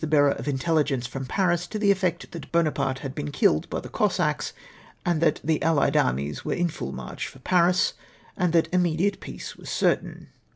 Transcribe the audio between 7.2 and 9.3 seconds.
for Paris— and that immediate